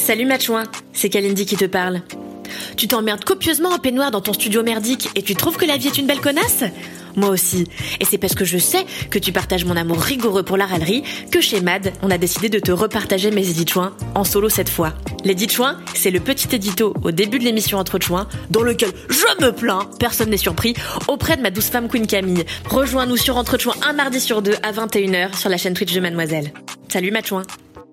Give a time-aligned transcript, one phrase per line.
[0.00, 0.64] Salut Matchouin,
[0.94, 2.00] c'est Kalindi qui te parle.
[2.76, 5.88] Tu t'emmerdes copieusement en peignoir dans ton studio merdique et tu trouves que la vie
[5.88, 6.64] est une belle connasse?
[7.16, 7.66] Moi aussi.
[8.00, 11.04] Et c'est parce que je sais que tu partages mon amour rigoureux pour la râlerie
[11.30, 14.70] que chez MAD, on a décidé de te repartager mes édits chouins en solo cette
[14.70, 14.94] fois.
[15.22, 19.44] L'édit chouin, c'est le petit édito au début de l'émission Entre chouins dans lequel je
[19.44, 20.74] me plains, personne n'est surpris,
[21.08, 22.46] auprès de ma douce femme Queen Camille.
[22.70, 26.00] Rejoins-nous sur Entre chouins un mardi sur deux à 21h sur la chaîne Twitch de
[26.00, 26.52] Mademoiselle.
[26.88, 27.42] Salut Matchouin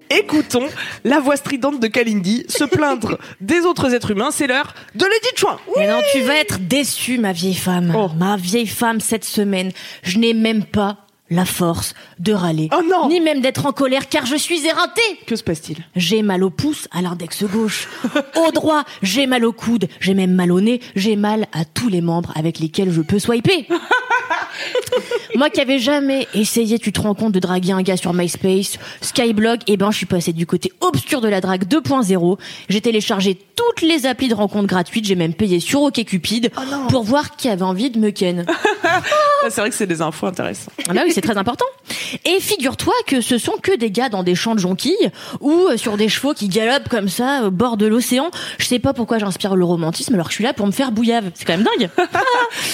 [0.10, 0.68] écoutons
[1.04, 4.32] la voix stridente de Kalindi se plaindre des autres êtres humains.
[4.32, 5.60] C'est l'heure de Lady Chouin.
[5.78, 7.94] Mais non, tu vas être déçue, ma vieille femme.
[7.96, 8.10] Oh.
[8.18, 9.72] Ma vieille femme, cette semaine,
[10.04, 10.98] je n'ai même pas
[11.30, 12.70] la force de râler.
[12.74, 15.02] Oh non Ni même d'être en colère, car je suis éreintée.
[15.26, 15.84] Que se passe-t-il?
[15.96, 17.88] J'ai mal au pouce, à l'index gauche.
[18.36, 21.90] au droit, j'ai mal au coude, j'ai même mal au nez, j'ai mal à tous
[21.90, 23.68] les membres avec lesquels je peux swiper.
[25.36, 28.78] Moi qui avais jamais essayé, tu te rends compte, de draguer un gars sur MySpace,
[29.02, 32.38] Skyblog, et ben je suis passée du côté obscur de la drague 2.0.
[32.70, 36.52] J'ai téléchargé toutes les applis de rencontres gratuites, j'ai même payé sur OkCupid
[36.90, 38.46] pour voir qui avait envie de me ken.
[39.50, 40.74] C'est vrai que c'est des infos intéressantes.
[40.90, 41.66] Ah bah oui, c'est très important.
[42.26, 45.78] Et figure-toi que ce sont que des gars dans des champs de jonquilles ou euh,
[45.78, 48.30] sur des chevaux qui galopent comme ça au bord de l'océan.
[48.58, 50.92] Je sais pas pourquoi j'inspire le romantisme alors que je suis là pour me faire
[50.92, 51.32] bouillave.
[51.34, 51.90] C'est quand même dingue.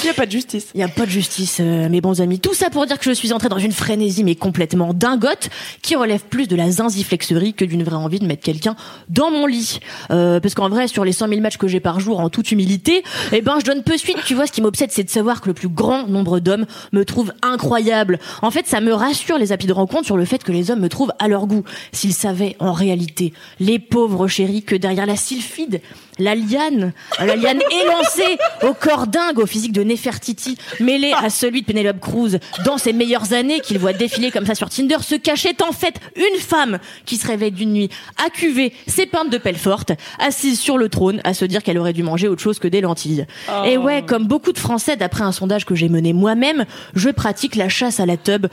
[0.03, 0.67] Il n'y a pas de justice.
[0.73, 2.39] Il y a pas de justice, euh, mes bons amis.
[2.39, 5.49] Tout ça pour dire que je suis entrée dans une frénésie mais complètement dingote
[5.81, 8.75] qui relève plus de la zinziflexerie que d'une vraie envie de mettre quelqu'un
[9.09, 9.79] dans mon lit.
[10.11, 12.51] Euh, parce qu'en vrai, sur les 100 000 matchs que j'ai par jour, en toute
[12.51, 14.17] humilité, eh ben je donne peu suite.
[14.25, 17.05] Tu vois, ce qui m'obsède, c'est de savoir que le plus grand nombre d'hommes me
[17.05, 18.19] trouvent incroyable.
[18.41, 20.79] En fait, ça me rassure les applis de rencontre sur le fait que les hommes
[20.79, 21.63] me trouvent à leur goût.
[21.91, 25.81] S'ils savaient en réalité, les pauvres chéris, que derrière la sylphide,
[26.19, 31.61] la liane, la liane élancée au corps dingue, au physique de Nefertiti, mêlé à celui
[31.61, 35.15] de Penelope Cruz dans ses meilleures années qu'il voit défiler comme ça sur Tinder, se
[35.15, 37.89] cachait en fait une femme qui se réveille d'une nuit
[38.25, 41.93] accuvée, ses pintes de pelle forte, assise sur le trône, à se dire qu'elle aurait
[41.93, 43.25] dû manger autre chose que des lentilles.
[43.65, 47.55] Et ouais, comme beaucoup de Français, d'après un sondage que j'ai mené moi-même, je pratique
[47.55, 48.47] la chasse à la tub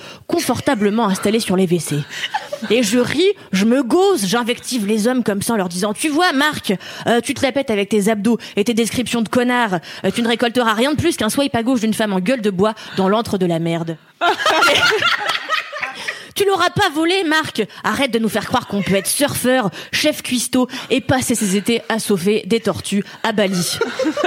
[0.60, 1.96] confortablement installée sur les WC.
[2.68, 6.08] Et je ris, je me gauze, j'invective les hommes comme ça en leur disant Tu
[6.08, 6.74] vois, Marc,
[7.06, 9.78] euh, tu te la pètes avec tes abdos et tes descriptions de connard.
[10.04, 12.42] Euh, tu ne récolteras rien de plus qu'un swipe à gauche d'une femme en gueule
[12.42, 13.96] de bois dans l'antre de la merde.
[16.36, 17.62] Tu l'auras pas volé, Marc.
[17.84, 21.82] Arrête de nous faire croire qu'on peut être surfeur, chef cuistot et passer ses étés
[21.90, 23.78] à sauver des tortues à Bali.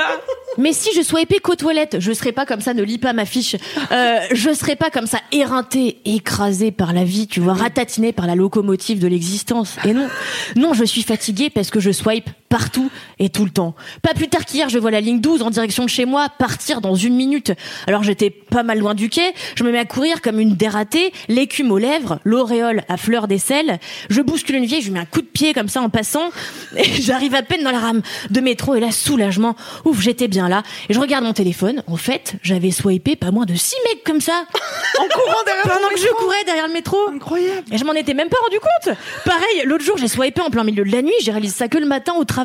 [0.57, 3.25] Mais si je swipais qu'aux toilettes, je serais pas comme ça, ne lis pas ma
[3.25, 3.55] fiche.
[3.91, 8.27] Euh, je serais pas comme ça, éreinté, écrasé par la vie, tu vois, ratatiné par
[8.27, 9.77] la locomotive de l'existence.
[9.85, 10.07] Et non,
[10.55, 13.73] non, je suis fatiguée parce que je swipe partout et tout le temps.
[14.03, 16.81] Pas plus tard qu'hier, je vois la ligne 12 en direction de chez moi partir
[16.81, 17.51] dans une minute.
[17.87, 21.11] Alors j'étais pas mal loin du quai, je me mets à courir comme une dératée,
[21.29, 23.79] l'écume aux lèvres, l'auréole à fleur d'aisselle.
[24.11, 26.29] Je bouscule une vieille, je lui mets un coup de pied comme ça en passant.
[26.77, 29.55] Et j'arrive à peine dans la rame de métro et là, soulagement.
[29.85, 30.61] Ouf, j'étais bien là.
[30.89, 31.81] Et je regarde mon téléphone.
[31.87, 34.45] En fait, j'avais swipé pas moins de six mecs comme ça.
[34.99, 36.97] En courant derrière Pendant que je courais derrière le métro.
[37.11, 37.63] Incroyable.
[37.71, 38.95] Et je m'en étais même pas rendu compte.
[39.25, 41.13] Pareil, l'autre jour, j'ai swipé en plein milieu de la nuit.
[41.21, 42.42] J'ai réalisé ça que le matin au travail,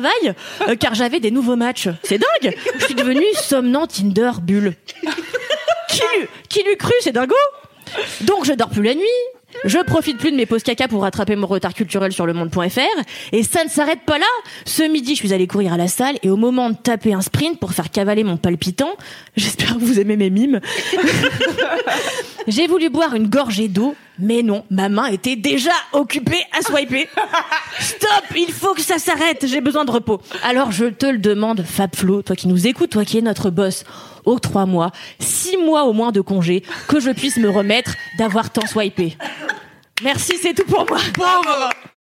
[0.67, 1.89] euh, car j'avais des nouveaux matchs.
[2.03, 2.55] C'est dingue.
[2.79, 4.75] Je suis devenue somnant Tinder bulle.
[5.89, 7.35] Qui l'eût, qui cru, c'est dingo.
[8.21, 9.07] Donc je dors plus la nuit.
[9.65, 12.79] Je profite plus de mes pauses caca pour rattraper mon retard culturel sur le monde.fr.
[13.31, 14.25] Et ça ne s'arrête pas là.
[14.65, 17.21] Ce midi, je suis allée courir à la salle et au moment de taper un
[17.21, 18.91] sprint pour faire cavaler mon palpitant,
[19.35, 20.61] j'espère que vous aimez mes mimes,
[22.47, 27.07] j'ai voulu boire une gorgée d'eau, mais non, ma main était déjà occupée à swiper.
[27.79, 30.21] Stop, il faut que ça s'arrête, j'ai besoin de repos.
[30.43, 33.49] Alors je te le demande, Fab Flo, toi qui nous écoutes, toi qui es notre
[33.49, 33.83] boss,
[34.25, 39.17] octroie-moi six mois au moins de congé que je puisse me remettre d'avoir tant swipé.
[40.03, 40.99] Merci, c'est tout pour moi.